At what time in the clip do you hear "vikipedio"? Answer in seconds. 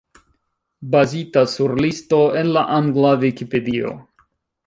3.27-3.93